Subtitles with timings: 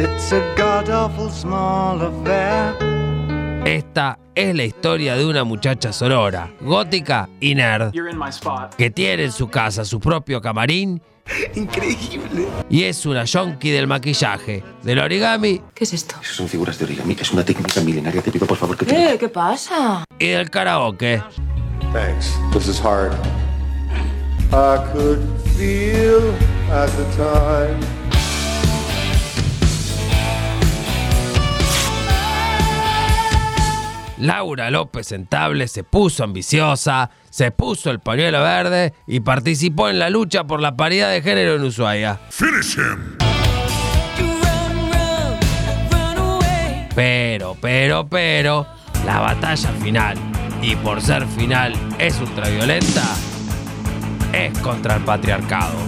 [0.00, 2.74] It's a god awful small affair.
[3.66, 8.74] Esta es la historia de una muchacha sorora, gótica y nerd, You're in my spot.
[8.76, 11.02] que tiene en su casa su propio camarín
[11.54, 12.46] Increíble.
[12.70, 16.14] y es una yonki del maquillaje, del origami ¿Qué es esto?
[16.22, 17.16] Son figuras de origami.
[17.20, 18.22] Es una técnica milenaria.
[18.22, 18.94] Te pido por favor que te...
[18.94, 19.18] ¿Qué?
[19.18, 20.04] ¿Qué pasa?
[20.18, 21.22] y del karaoke.
[21.92, 22.34] Thanks.
[22.52, 23.12] This is hard.
[24.52, 25.20] I could
[25.56, 26.32] feel
[26.72, 27.99] at the time.
[34.20, 40.10] Laura López Sentable se puso ambiciosa, se puso el pañuelo verde y participó en la
[40.10, 42.20] lucha por la paridad de género en Ushuaia.
[46.94, 48.66] Pero, pero, pero,
[49.06, 50.18] la batalla final,
[50.60, 53.04] y por ser final es ultraviolenta,
[54.32, 55.78] es contra el patriarcado.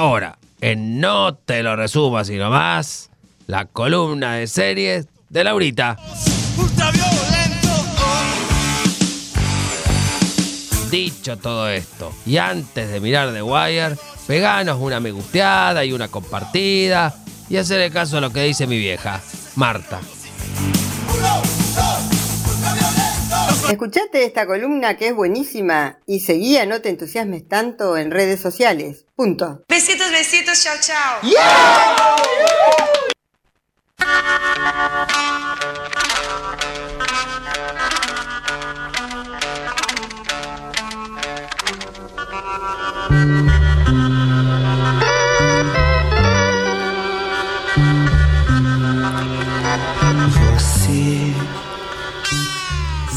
[0.00, 3.10] Ahora, en No te lo resumas sino más,
[3.46, 5.98] la columna de series de Laurita.
[10.90, 16.08] Dicho todo esto, y antes de mirar The Wire, peganos una me gusteada y una
[16.08, 17.14] compartida,
[17.50, 19.20] y hacerle caso a lo que dice mi vieja,
[19.56, 20.00] Marta.
[23.70, 29.06] Escuchate esta columna que es buenísima y seguía No te entusiasmes tanto en redes sociales.
[29.14, 29.62] Punto.
[29.68, 31.20] Besitos, besitos, chao, chao.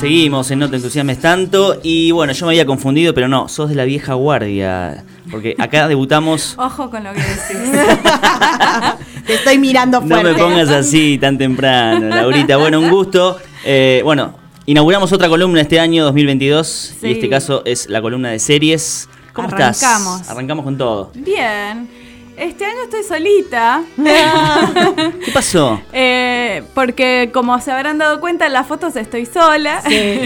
[0.04, 3.70] Seguimos en No te entusiasmes tanto y bueno, yo me había confundido, pero no, sos
[3.70, 6.56] de la vieja guardia, porque acá debutamos...
[6.58, 7.72] Ojo con lo que decís.
[9.26, 10.34] Te estoy mirando No fuerte.
[10.34, 12.58] me pongas así tan temprano, Laurita.
[12.58, 13.38] Bueno, un gusto.
[13.64, 14.36] Eh, bueno,
[14.66, 16.68] inauguramos otra columna este año 2022
[17.00, 17.08] Sí.
[17.08, 19.08] y este caso es la columna de series.
[19.32, 19.80] ¿Cómo Arrancamos.
[20.20, 20.30] estás?
[20.30, 21.12] Arrancamos con todo.
[21.16, 21.88] Bien.
[22.36, 23.82] Este año estoy solita.
[23.96, 25.82] ¿Qué pasó?
[25.94, 29.82] Eh, porque como se habrán dado cuenta en las fotos estoy sola.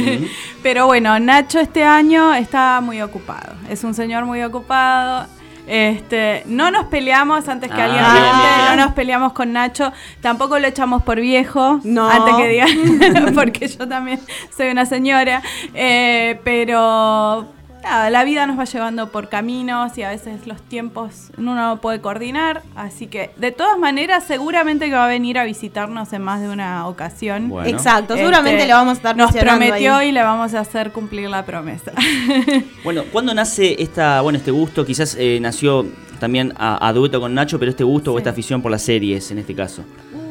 [0.64, 3.54] Pero bueno, Nacho este año está muy ocupado.
[3.70, 5.28] Es un señor muy ocupado.
[5.68, 8.78] Este, no nos peleamos antes que Ah, alguien bien, pregunte, bien, bien.
[8.78, 9.92] no nos peleamos con Nacho,
[10.22, 12.10] tampoco lo echamos por viejo, No.
[12.10, 14.20] antes que digan, porque yo también
[14.56, 15.42] soy una señora,
[15.74, 17.48] Eh, pero
[17.88, 21.78] nada, la vida nos va llevando por caminos y a veces los tiempos uno no
[21.82, 26.22] puede coordinar, así que de todas maneras seguramente que va a venir a visitarnos en
[26.22, 27.50] más de una ocasión.
[27.50, 27.70] Bueno.
[27.70, 30.10] Exacto, seguramente Este, le vamos a estar Nos prometió ahí.
[30.10, 31.92] y le vamos a hacer cumplir la promesa.
[32.84, 34.86] Bueno, ¿cuándo nace esta, bueno, este gusto?
[34.86, 35.86] Quizás eh, nació
[36.20, 39.30] también a, a dueto con Nacho, pero este gusto o esta afición por las series
[39.32, 39.84] en este caso.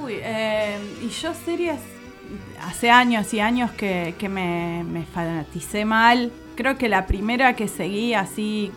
[0.03, 1.78] Uy, eh, y yo series,
[2.62, 6.31] hace años y años que, que me, me fanaticé mal.
[6.56, 8.72] Creo que la primera que seguí así,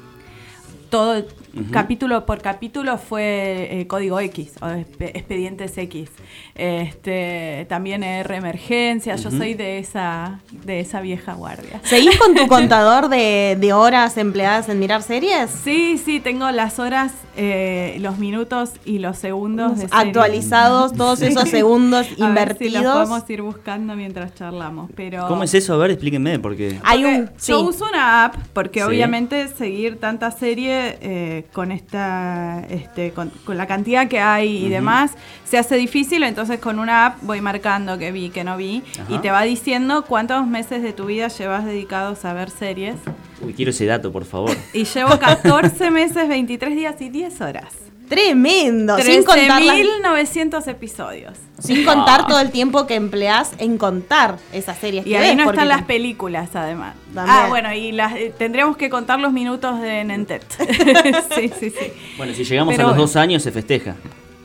[0.90, 1.26] todo
[1.72, 6.10] capítulo por capítulo, fue eh, Código X o Expedientes X.
[6.56, 11.80] Este, también R Emergencia, yo soy de esa, de esa vieja guardia.
[11.84, 15.50] ¿Seguís con tu contador de, de horas empleadas en mirar series?
[15.50, 19.96] Sí, sí, tengo las horas, eh, los minutos y los segundos de serie.
[20.08, 22.84] Actualizados, todos esos segundos A ver si invertidos.
[22.84, 24.90] los podemos ir buscando mientras charlamos.
[24.96, 25.74] Pero ¿Cómo es eso?
[25.74, 26.80] A ver, explíquenme, porque...
[26.84, 27.30] Hay un.
[27.38, 27.52] sí.
[27.52, 28.86] Yo uso una app porque Sí.
[28.86, 34.70] obviamente seguir tanta serie eh, con esta, este, con, con la cantidad que hay y
[34.70, 35.12] demás
[35.44, 36.24] se hace difícil.
[36.24, 40.06] Entonces con una app voy marcando que vi, que no vi y te va diciendo
[40.06, 42.96] cuántos meses de tu vida llevas dedicados a ver series.
[43.42, 44.56] Uy, quiero ese dato, por favor.
[44.74, 47.74] Y llevo 14 meses, 23 días y 10 horas.
[48.10, 48.98] Tremendo.
[49.00, 51.34] Sin contar, las- 13.900 episodios.
[51.60, 55.38] sin contar todo el tiempo que empleás en contar esas series Y que ahí ves,
[55.38, 56.96] no porque están las películas, además.
[57.14, 57.38] También.
[57.38, 60.44] Ah, bueno, y las, eh, tendríamos que contar los minutos de Nentet.
[61.36, 61.94] sí, sí, sí.
[62.18, 63.96] Bueno, si llegamos Pero a los dos años se festeja.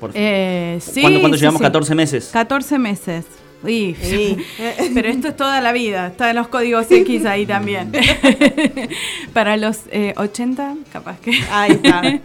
[0.01, 1.59] Por- Eh, sí, ¿Cuándo, cuándo sí, llegamos?
[1.61, 1.65] sí.
[1.65, 2.31] 14 meses.
[2.33, 3.25] 14 meses.
[3.65, 4.37] Sí.
[4.95, 6.09] pero esto es toda la vida.
[6.09, 7.93] Está en los códigos X ahí también.
[9.33, 11.33] Para los eh, 80, capaz que.
[11.51, 12.03] Ahí está.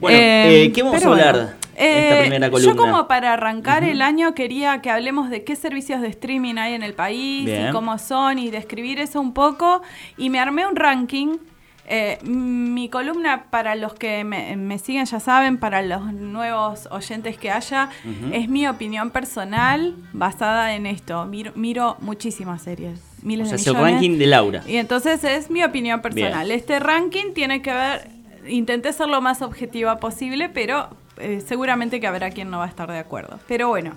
[0.00, 1.64] Bueno, eh, ¿qué vamos a hablar bueno.
[1.76, 2.50] Eh?
[2.62, 6.74] Yo como para arrancar el año quería que hablemos de qué servicios de streaming hay
[6.74, 7.68] en el país Bien.
[7.68, 9.82] y cómo son y describir eso un poco.
[10.16, 11.38] Y me armé un ranking
[11.86, 17.36] Eh, mi columna, para los que me, me siguen ya saben, para los nuevos oyentes
[17.36, 17.90] que haya,
[18.32, 21.26] es mi opinión personal basada en esto.
[21.26, 23.00] Miro, miro muchísimas series.
[23.22, 24.62] Miles O sea, de es el ranking de Laura.
[24.66, 26.46] Y entonces es mi opinión personal.
[26.46, 26.58] Bien.
[26.58, 28.08] Este ranking tiene que ver,
[28.46, 30.88] intenté ser lo más objetiva posible, pero
[31.18, 33.38] eh, seguramente que habrá quien no va a estar de acuerdo.
[33.46, 33.92] Pero bueno,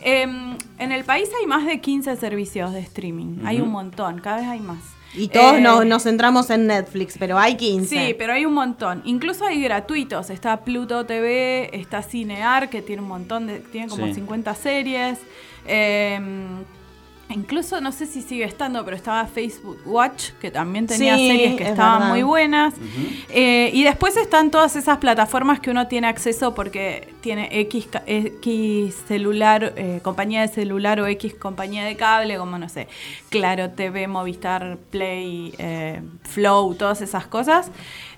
[0.00, 3.44] em, en el país hay más de 15 servicios de streaming.
[3.44, 4.78] Hay un montón, cada vez hay más.
[5.14, 7.88] Y todos Eh, nos, nos centramos en Netflix, pero hay 15.
[8.08, 9.02] Sí, pero hay un montón.
[9.04, 10.30] Incluso hay gratuitos.
[10.30, 13.58] Está Pluto TV, está Cinear, que tiene un montón de.
[13.58, 14.14] tiene como Sí.
[14.14, 15.18] 50 series.
[15.66, 16.20] Eh,
[17.34, 21.56] incluso no sé si sigue estando, pero estaba Facebook Watch, que también tenía Sí, series
[21.56, 22.10] que es estaban verdad.
[22.14, 22.74] muy buenas.
[23.30, 28.94] Eh, y después están todas esas plataformas que uno tiene acceso porque tiene X, X
[29.06, 32.88] celular, eh, compañía de celular o X compañía de cable, como no sé,
[33.28, 37.70] Claro TV, Movistar Play, eh, Flow, todas esas cosas.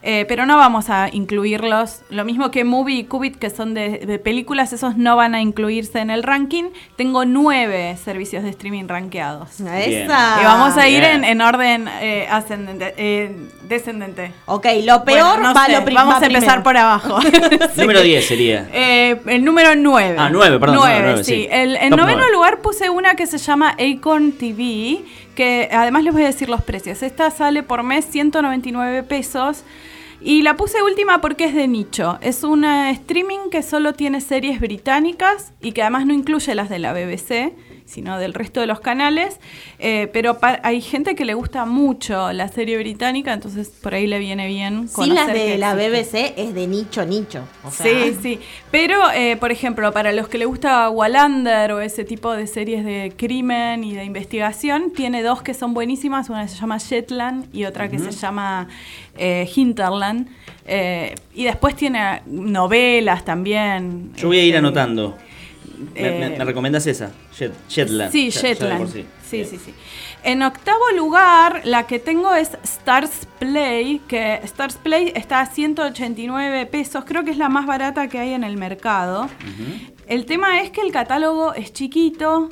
[0.04, 2.00] Eh, pero no vamos a incluirlos.
[2.10, 5.40] Lo mismo que Movie y Qubit, que son de, de películas, esos no van a
[5.40, 6.64] incluirse en el ranking.
[6.96, 9.60] Tengo nueve servicios de streaming rankeados.
[9.60, 10.38] Esa.
[10.40, 11.16] Y vamos a ir Bien.
[11.16, 13.34] en, en orden eh, ascendente, eh,
[13.68, 14.32] descendente.
[14.46, 16.62] Ok, lo peor Bueno, no va sé, lo prim- Vamos va a empezar primero.
[16.62, 17.18] por abajo.
[17.76, 18.68] Número 10 sería.
[18.72, 20.16] Eh, el número 9.
[20.18, 21.34] Ah, nueve, perdón, Nueve, nueve, sí.
[21.42, 21.48] sí.
[21.50, 25.00] El, en Top noveno lugar puse una que se llama Acorn TV,
[25.34, 27.02] que además les voy a decir los precios.
[27.02, 29.64] Esta sale por mes 199 pesos.
[30.24, 32.18] Y la puse última porque es de nicho.
[32.20, 36.78] Es una streaming que solo tiene series británicas y que además no incluye las de
[36.78, 37.52] la BBC,
[37.86, 39.38] sino del resto de los canales.
[39.78, 44.06] Eh, pero pa- hay gente que le gusta mucho la serie británica, entonces por ahí
[44.06, 44.88] le viene bien.
[44.88, 46.18] Sí, las de la existe.
[46.32, 47.44] BBC es de nicho, nicho.
[47.64, 48.40] O sea, Sí, sí.
[48.70, 52.84] Pero, eh, por ejemplo, para los que le gusta Wallander o ese tipo de series
[52.84, 56.30] de crimen y de investigación, tiene dos que son buenísimas.
[56.30, 58.68] Una que se llama Shetland y otra que se llama
[59.18, 60.28] eh, Hinterland.
[60.66, 64.12] Eh, y después tiene novelas también.
[64.16, 65.16] Yo voy a ir Este, anotando.
[65.94, 67.10] ¿Me, me- eh, me recomiendas esa?
[67.38, 68.12] Jet- Jetland.
[68.12, 68.78] Sí, Ya- ya Shetland.
[68.78, 69.74] por sí, sí, sí.
[70.24, 76.66] En octavo lugar, la que tengo es Stars Play, que Stars Play está a 189
[76.66, 79.28] pesos, creo que es la más barata que hay en el mercado.
[80.06, 82.50] El tema es que el catálogo es chiquito,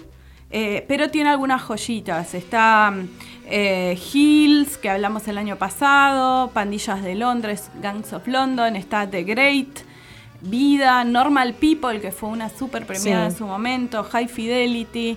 [0.50, 2.34] eh, pero tiene algunas joyitas.
[2.34, 2.92] Está
[3.46, 9.22] eh, Hills, que hablamos el año pasado, Pandillas de Londres, Gangs of London, está The
[9.24, 9.80] Great.
[10.42, 13.32] Vida, Normal People, que fue una super premiada Sí.
[13.32, 15.16] en su momento, High Fidelity.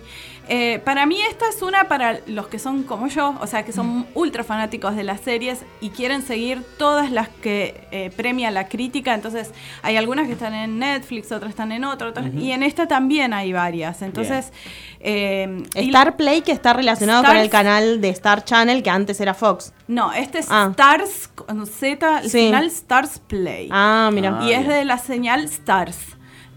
[0.50, 3.72] Eh, para mí esta es una para los que son como yo, o sea, que
[3.72, 8.68] son ultra fanáticos de las series y quieren seguir todas las que eh, premia la
[8.68, 9.14] crítica.
[9.14, 9.52] Entonces,
[9.84, 13.34] hay algunas que están en Netflix, otras están en otro, otras- y en esta también
[13.34, 14.02] hay varias.
[14.02, 14.52] Entonces,
[15.00, 19.34] eh, Star Play que está relacionado con el canal de Star Channel que antes era
[19.34, 19.72] Fox.
[19.88, 20.68] No, este es Ah.
[20.72, 22.46] Stars con Z, el Sí.
[22.46, 23.70] final Stars Play.
[23.72, 24.38] Ah, mira.
[24.40, 24.70] Ah, y es bien.
[24.70, 25.98] de la señal Stars.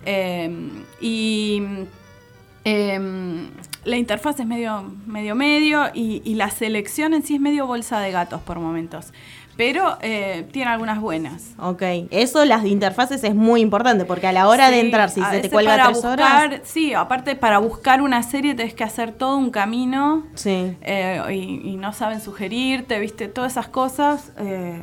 [0.04, 0.70] Eh,
[1.00, 1.62] y
[2.64, 3.48] eh,
[3.86, 8.00] la interfaz es medio medio medio y, y la selección en sí es medio bolsa
[8.00, 9.12] de gatos por momentos.
[9.56, 11.54] Pero eh, tiene algunas buenas.
[11.58, 11.80] Ok,
[12.10, 15.48] eso las interfaces es muy importante porque a la hora de entrar, si se te
[15.48, 16.12] cuelga tres buscar-
[16.48, 16.60] horas.
[16.64, 20.26] Sí, aparte para buscar una serie tenés que hacer todo un camino.
[20.34, 20.76] Sí.
[20.82, 24.78] eh, y, y no saben sugerirte, viste, todas esas cosas eh,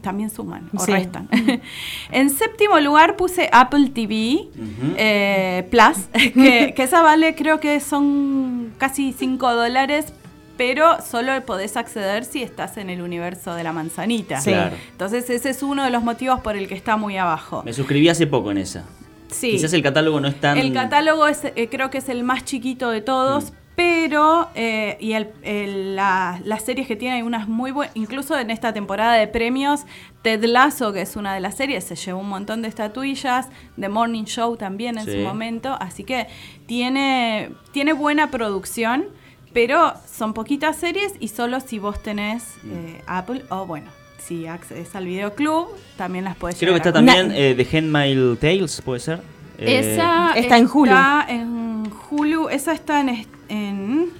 [0.00, 0.92] también suman o Sí.
[0.92, 1.28] restan.
[2.12, 4.48] en séptimo lugar puse Apple TV
[4.96, 10.12] eh, Plus, que, que esa vale creo que son casi 5 dólares,
[10.56, 14.40] pero solo podés acceder si estás en el universo de la manzanita.
[14.40, 14.50] Sí.
[14.50, 14.76] Claro.
[14.92, 17.62] Entonces ese es uno de los motivos por el que está muy abajo.
[17.64, 18.84] Me suscribí hace poco en esa.
[19.28, 19.52] Sí.
[19.52, 20.58] Quizás el catálogo no es tan.
[20.58, 25.12] El catálogo es, eh, creo que es el más chiquito de todos, pero eh, y
[25.14, 29.14] el- el- la- las series que tiene hay unas muy buenas, incluso en esta temporada
[29.14, 29.86] de premios,
[30.20, 33.48] Ted Lasso, que es una de las series, se llevó un montón de estatuillas,
[33.80, 35.12] The Morning Show también en Sí.
[35.12, 36.26] su momento, así que
[36.66, 39.06] tiene, tiene buena producción,
[39.54, 43.86] pero son poquitas series y solo si vos tenés eh, Apple o bueno.
[44.18, 48.36] Si accedes al videoclub, también las puedes Creo que está a también eh, The Handmaid
[48.38, 49.22] Tales, ¿puede ser?
[49.56, 50.84] Eh, esa está en Hulu.
[50.90, 52.48] Está en Hulu.
[52.50, 54.10] Esa está en, en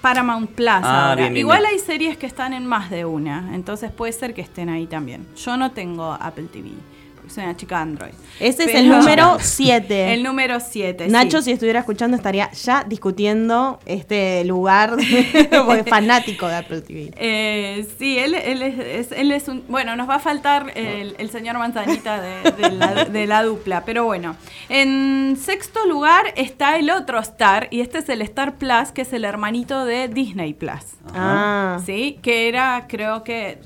[0.00, 0.68] Paramount Plus.
[0.68, 1.16] Ah, ahora.
[1.16, 1.72] bien, bien, Igual bien.
[1.74, 3.54] hay series que están en más de una.
[3.54, 5.26] Entonces puede ser que estén ahí también.
[5.36, 6.70] Yo no tengo Apple TV.
[7.32, 8.12] Soy una chica Android.
[8.40, 10.14] Ese es el número 7.
[10.14, 11.08] El número 7.
[11.08, 14.90] Nacho, si estuviera escuchando, estaría ya discutiendo este lugar
[15.66, 17.10] porque es fanático de Apple TV.
[17.16, 19.62] Eh, sí, él, él, es, es- él es un...
[19.68, 23.84] Bueno, nos va a faltar el, el señor Manzanita de, de la, de la dupla,
[23.84, 24.34] pero bueno.
[24.68, 29.12] En sexto lugar está el otro Star, y este es el Star Plus, que es
[29.12, 30.80] el hermanito de Disney Plus.
[31.14, 32.18] Ah, ¿Sí?
[32.22, 33.58] Que era, creo que...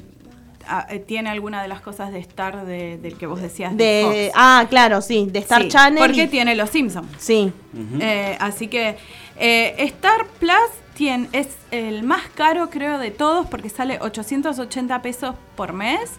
[0.68, 3.76] ah, eh, tiene alguna de las cosas de Star de- del que vos decías.
[3.76, 4.32] De, Fox.
[4.36, 5.98] ah, claro, sí, de Star Sí, Channel.
[5.98, 7.08] Porque y- tiene Los Simpsons.
[7.18, 7.52] Sí.
[8.00, 8.96] Eh, así que
[9.38, 10.54] eh, Star Plus
[10.94, 16.10] tiene, es el más caro, creo, de todos porque sale 880 pesos por mes.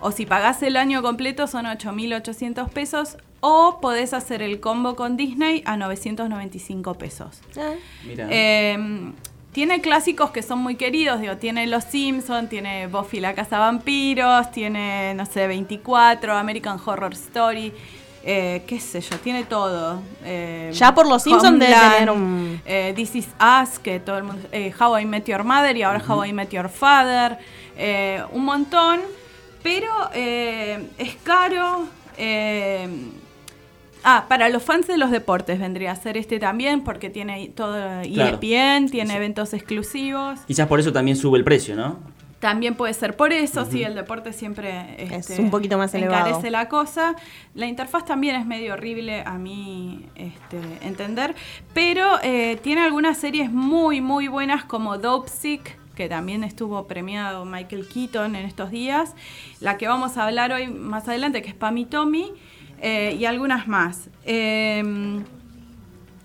[0.00, 3.16] O si pagás el año completo son 8.800 pesos.
[3.46, 7.40] O podés hacer el combo con Disney a 995 pesos.
[8.06, 8.26] Mira.
[8.30, 9.12] Eh,
[9.54, 14.50] tiene clásicos que son muy queridos, digo, tiene Los Simpsons, tiene Buffy la Casa Vampiros,
[14.50, 17.72] tiene, no sé, 24, American Horror Story,
[18.24, 20.02] eh, qué sé yo, tiene todo.
[20.24, 24.24] Eh, Ya por Los Simpsons Homeland, tener un- eh, This Is Us, que todo el
[24.24, 24.48] mundo...
[24.80, 27.38] How I Met Your Mother y ahora How I Met Your Father,
[28.32, 29.00] un montón,
[29.62, 31.86] pero es caro.
[32.16, 32.88] eh,
[34.04, 37.72] Ah, para los fans de los deportes vendría a ser este también, porque tiene todo
[38.02, 38.38] Claro.
[38.40, 40.40] ESPN, tiene eventos exclusivos.
[40.46, 41.98] Quizás por eso también sube el precio, ¿no?
[42.38, 46.26] También puede ser por eso, sí, el deporte siempre Es este, un poquito más elevado.
[46.26, 47.16] encarece la cosa.
[47.54, 51.34] La interfaz también es medio horrible a mí este, entender,
[51.72, 57.46] pero eh, tiene algunas series muy, muy buenas como Dope Sick, que también estuvo premiado
[57.46, 59.14] Michael Keaton en estos días,
[59.60, 62.30] la que vamos a hablar hoy más adelante, que es Pam Tommy,
[62.84, 64.08] eh, y algunas más.
[64.24, 64.78] Eh,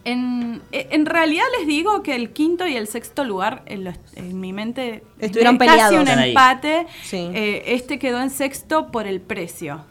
[0.06, 4.39] en, en realidad les digo que el quinto y el sexto lugar en, los- en
[4.39, 6.00] mi mente Estuvieron es casi peleados.
[6.18, 6.88] un empate.
[7.04, 7.30] Sí.
[7.34, 9.86] Eh, este quedó en sexto por el precio.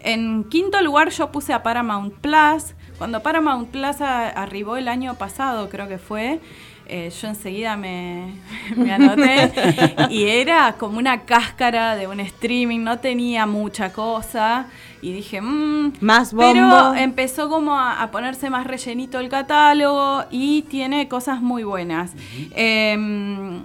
[0.00, 2.74] En quinto lugar yo puse a Paramount Plus.
[2.98, 6.40] Cuando Paramount Plus a- arribó el año pasado, creo que fue,
[6.86, 8.34] eh, yo enseguida me,
[8.76, 9.52] me anoté
[10.10, 14.66] y era como una cáscara de un streaming, no tenía mucha cosa
[15.00, 16.94] y dije, mmm, Más pero bombo.
[16.94, 22.12] empezó como a, a ponerse más rellenito el catálogo y tiene cosas muy buenas.
[22.52, 23.62] Em,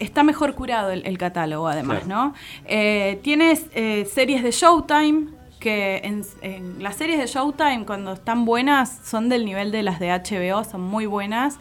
[0.00, 2.22] está mejor curado el, el catálogo, además, Claro.
[2.30, 2.34] ¿no?
[2.66, 5.28] Eh, tienes eh, series de Showtime,
[5.58, 9.98] que en, en las series de Showtime, cuando están buenas, son del nivel de las
[9.98, 11.58] de HBO, son muy buenas.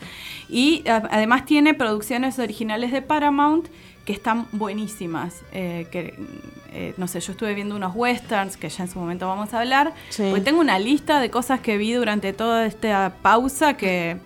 [0.50, 3.68] Y a- además tiene producciones originales de Paramount
[4.06, 5.42] que están buenísimas.
[5.52, 6.14] eh, que,
[6.74, 9.60] eh, no sé, yo estuve viendo unos westerns que ya en su momento vamos a
[9.62, 9.94] hablar.
[10.10, 10.24] Sí.
[10.30, 14.18] Porque tengo una lista de cosas que vi durante toda esta pausa que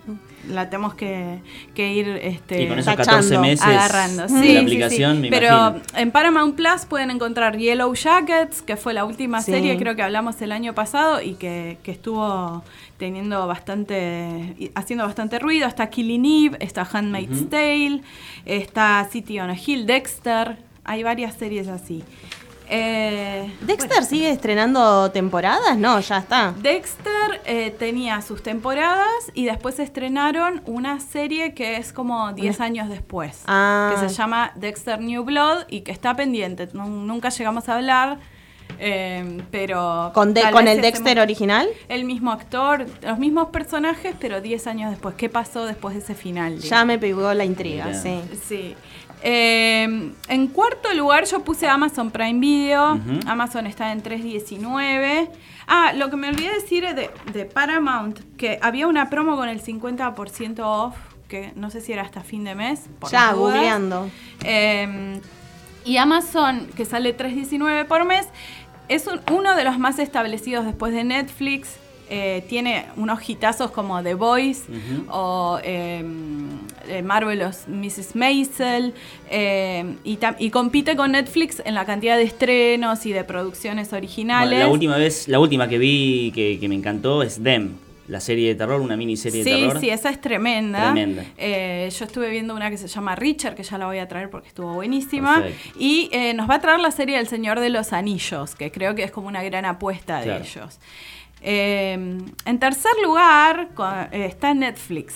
[0.50, 1.38] la tenemos que,
[1.74, 4.22] que ir este, Y con esos Tachando, 14 meses agarrando.
[4.26, 5.22] de Sí, la aplicación, sí.
[5.22, 5.82] me Pero imagino.
[5.94, 10.40] en Paramount Plus pueden encontrar Yellow Jackets, que fue la última serie, creo que hablamos
[10.42, 12.62] el año pasado y que, que estuvo
[12.98, 15.66] teniendo bastante, haciendo bastante ruido.
[15.66, 18.02] Está Killing Eve, está Handmaid's Tale,
[18.44, 20.58] está City on a Hill, Dexter.
[20.84, 22.02] Hay varias series así.
[22.72, 25.76] Eh, ¿Dexter sigue estrenando temporadas?
[25.76, 26.54] No, ya está.
[26.56, 32.88] Dexter eh, tenía sus temporadas y después estrenaron una serie que es como 10 años
[32.88, 33.92] después, Ah.
[34.00, 36.68] que se llama Dexter New Blood y que está pendiente.
[36.72, 38.18] Nu- nunca llegamos a hablar,
[38.78, 40.12] eh, pero...
[40.14, 41.68] ¿Con, de- el Dexter original?
[41.88, 45.16] El mismo actor, los mismos personajes, pero 10 años después.
[45.16, 46.58] ¿Qué pasó después de ese final?
[46.60, 48.00] Ya me pegó la intriga, Mira.
[48.00, 48.20] sí.
[48.48, 48.76] Sí.
[49.22, 52.98] Eh, en cuarto lugar yo puse Amazon Prime Video.
[53.26, 55.28] Amazon está en 3.19.
[55.66, 59.48] Ah, lo que me olvidé decir es de, de Paramount, que había una promo con
[59.48, 60.96] el 50% off,
[61.28, 62.88] que no sé si era hasta fin de mes.
[62.98, 64.10] por Ya, googleando.
[64.44, 65.20] Eh,
[65.84, 68.26] y Amazon, que sale 3.19 por mes,
[68.88, 71.76] es un- uno de los más establecidos después de Netflix.
[72.12, 74.62] Eh, tiene unos hitazos como The Voice
[75.08, 76.04] o eh,
[76.88, 78.16] eh, Marvelous Mrs.
[78.16, 78.92] Maisel
[79.30, 84.50] eh, y, compite con Netflix en la cantidad de estrenos y de producciones originales.
[84.50, 87.74] Bueno, la última vez, la última que vi que, que me encantó es Dem,
[88.08, 89.78] la serie de terror, una miniserie de Sí, terror.
[89.80, 90.92] sí, esa es tremenda.
[90.92, 91.24] Tremenda.
[91.38, 94.30] Eh, yo estuve viendo una que se llama Richard, que ya la voy a traer
[94.30, 95.42] porque estuvo buenísima.
[95.42, 95.78] Perfecto.
[95.78, 98.96] Y eh, nos va a traer la serie del Señor de los Anillos, que creo
[98.96, 100.40] que es como una gran apuesta Claro.
[100.42, 100.80] de ellos.
[101.42, 101.92] Eh,
[102.44, 103.68] en tercer lugar
[104.12, 105.14] eh, está Netflix.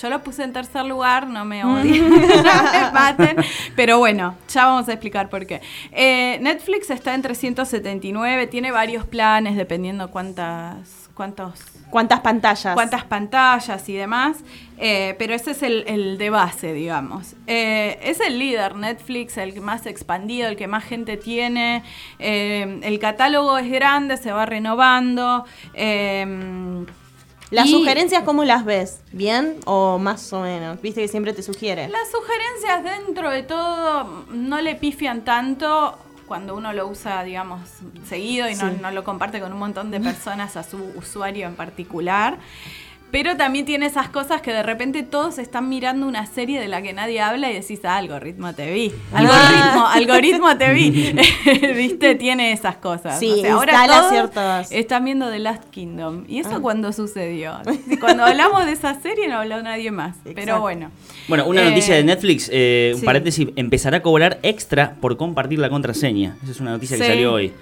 [0.00, 3.36] Yo lo puse en tercer lugar, no me odien, no me maten,
[3.74, 5.62] pero bueno, ya vamos a explicar por qué.
[5.90, 12.74] Eh, Netflix está en 379, tiene varios planes dependiendo cuántas, cuántos ¿Cuántas pantallas?
[12.74, 14.38] cuántas pantallas y demás,
[14.78, 17.34] eh, pero ese es el, el de base, digamos.
[17.46, 21.82] Eh, es el líder Netflix, el más expandido, el que más gente tiene.
[22.18, 25.44] eh, el catálogo es grande, se va renovando.
[25.74, 26.84] eh,
[27.50, 29.02] ¿Las y sugerencias cómo las ves?
[29.12, 30.82] ¿Bien o más o menos?
[30.82, 31.88] Viste que siempre te sugiere.
[31.88, 37.60] Las sugerencias dentro de todo no le pifian tanto cuando uno lo usa, digamos,
[38.08, 38.78] seguido y no, Sí.
[38.82, 42.38] no lo comparte con un montón de personas a su usuario en particular.
[43.12, 46.82] Pero también tiene esas cosas que de repente todos están mirando una serie de la
[46.82, 48.92] que nadie habla y decís, ah, algoritmo te vi.
[49.12, 50.90] Algoritmo, algoritmo te vi.
[51.76, 52.16] ¿Viste?
[52.16, 53.18] Tiene esas cosas.
[53.18, 56.24] Sí, ahora todos están viendo The Last Kingdom.
[56.28, 56.60] ¿Y eso Ah.
[56.60, 57.54] cuándo sucedió?
[58.00, 60.16] Cuando hablamos de esa serie no habló nadie más.
[60.34, 60.90] Pero bueno.
[61.28, 63.06] Bueno, una Eh, noticia de Netflix, eh, un sí.
[63.06, 66.36] paréntesis, empezará a cobrar extra por compartir la contraseña.
[66.42, 67.08] Esa es una noticia que Sí.
[67.08, 67.52] salió hoy.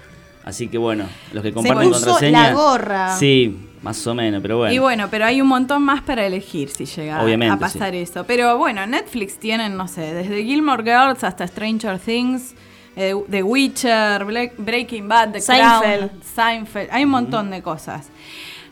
[0.43, 2.49] Así que bueno, los que comparten puso contraseña.
[2.49, 3.15] la gorra.
[3.17, 4.73] Sí, más o menos, pero bueno.
[4.73, 8.25] Y bueno, pero hay un montón más para elegir si llega Obviamente, a pasar eso.
[8.25, 12.55] Pero bueno, Netflix tienen, no sé, desde Gilmore Girls hasta Stranger Things,
[12.95, 14.25] eh, The Witcher,
[14.57, 16.09] Breaking Bad, The Seinfeld.
[16.09, 16.89] Crown, Seinfeld.
[16.91, 18.09] Hay un montón de cosas.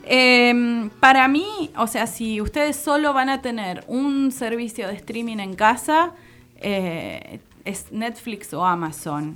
[0.02, 5.38] Eh, para mí, o sea, si ustedes solo van a tener un servicio de streaming
[5.38, 6.10] en casa,
[6.56, 9.34] eh, es Netflix o Amazon.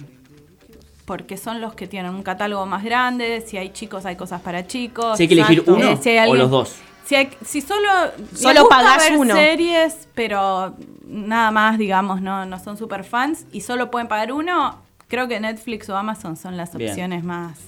[1.09, 3.41] Porque son los que tienen un catálogo más grande.
[3.41, 5.17] Si hay chicos, hay cosas para chicos.
[5.17, 5.81] Si hay que elegir Exacto.
[5.81, 6.77] uno Eh, si hay o los dos.
[7.07, 7.89] Si, hay- si solo,
[8.35, 9.35] Solo ver uno.
[9.35, 14.77] series, pero nada más, digamos, no, no son super fans y solo pueden pagar uno,
[15.09, 16.91] creo que Netflix o Amazon son las Bien.
[16.91, 17.59] opciones más,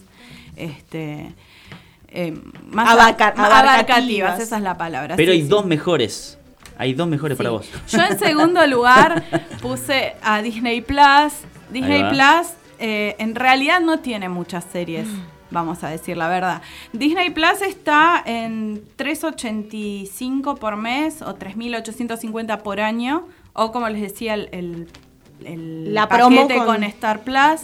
[0.57, 1.33] este,
[2.09, 2.39] eh,
[2.71, 3.63] más Abarca- más abarcativas.
[3.63, 5.17] abarcativas, esa es la palabra.
[5.17, 5.49] Pero sí, hay sí.
[5.49, 6.37] dos mejores.
[6.77, 7.67] Hay dos mejores para vos.
[7.89, 9.23] Yo en segundo lugar
[9.63, 11.33] puse a Disney Plus.
[11.71, 12.49] Disney Plus
[12.81, 15.21] eh, en realidad no tiene muchas series, Mm.
[15.51, 16.63] vamos a decir la verdad.
[16.93, 24.35] Disney Plus está en 3.85 por mes o 3.850 por año, o como les decía,
[24.35, 24.89] el, el,
[25.45, 26.85] el La promo paquete con- con...
[26.85, 27.63] Star Plus.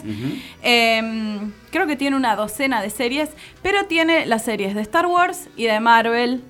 [0.61, 3.29] Em, creo que tiene una docena de series,
[3.61, 6.43] pero tiene las series de Star Wars y de Marvel,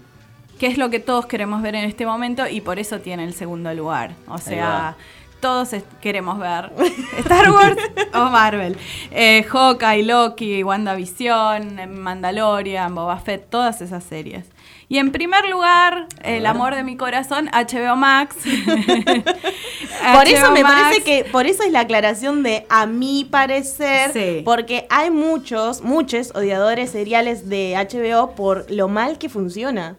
[0.60, 3.34] que es lo que todos queremos ver en este momento y por eso tiene el
[3.34, 4.16] segundo lugar.
[4.28, 4.96] O sea,
[5.40, 5.70] todos
[6.02, 6.72] queremos ver
[7.20, 7.78] Star Wars
[8.14, 8.78] o Marvel.
[9.12, 14.46] Eh, Hawkeye, Loki, WandaVision, Mandalorian, Boba Fett, todas esas series.
[14.90, 18.38] Y en primer lugar, el amor de mi corazón, HBO Max.
[20.14, 20.76] Por eso me Max.
[20.82, 24.42] parece que, por eso es la aclaración de a mi parecer, Sí.
[24.46, 29.98] porque hay muchos, muchos odiadores seriales de HBO por lo mal que funciona.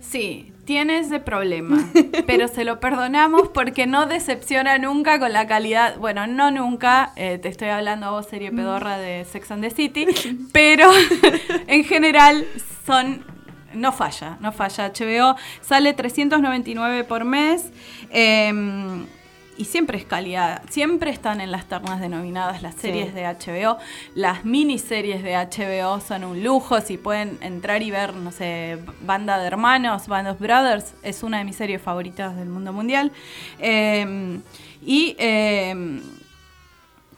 [0.00, 1.78] Sí, tiene ese problema,
[2.26, 7.38] pero se lo perdonamos porque no decepciona nunca con la calidad, bueno, no nunca, eh,
[7.38, 10.06] te estoy hablando a vos serie pedorra de Sex and the City,
[10.52, 10.90] pero
[11.66, 12.46] en general
[12.86, 13.24] son,
[13.74, 14.92] no falla, no falla.
[14.92, 17.70] HBO sale 399 por mes.
[18.10, 19.06] em,
[19.60, 23.12] y siempre es calidad, siempre están en las ternas denominadas las series Sí.
[23.12, 23.76] de HBO.
[24.14, 26.80] Las miniseries de HBO son un lujo.
[26.80, 31.38] Si pueden entrar y ver, no sé, Banda de Hermanos, Band of Brothers, es una
[31.38, 33.12] de mis series favoritas del mundo mundial.
[33.58, 34.40] Eh,
[34.82, 36.00] y eh,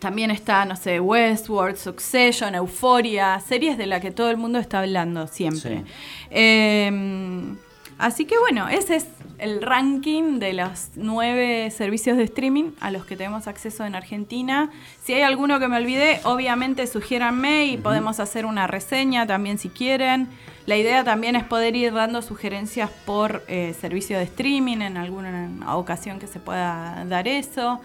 [0.00, 4.80] también está, no sé, Westworld, Succession, Euphoria, series de las que todo el mundo está
[4.80, 5.78] hablando siempre.
[5.78, 5.84] Sí.
[6.32, 7.54] Eh,
[8.02, 9.06] así que bueno, ese es
[9.38, 14.70] el ranking de los nueve servicios de streaming a los que tenemos acceso en Argentina.
[15.02, 19.68] Si hay alguno que me olvidé, obviamente sugiéranme y podemos hacer una reseña también si
[19.68, 20.28] quieren.
[20.66, 25.50] La idea también es poder ir dando sugerencias por eh, servicio de streaming en alguna
[25.74, 27.80] ocasión que se pueda dar eso.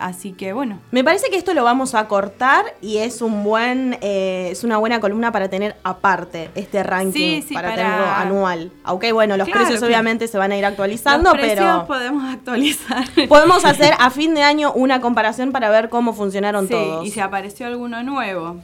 [0.00, 3.98] Así que bueno, Me parece que esto lo vamos a cortar y es un buen,
[4.00, 8.06] eh, es una buena columna para tener aparte este ranking Sí, sí, para, para- tenerlo
[8.06, 8.72] anual.
[8.82, 12.32] Aunque bueno, los Claro, precios obviamente se van a ir actualizando, los precios pero podemos
[12.32, 13.04] actualizar.
[13.28, 17.06] podemos hacer a fin de año una comparación para ver cómo funcionaron Sí, todos.
[17.06, 18.56] y si apareció alguno nuevo.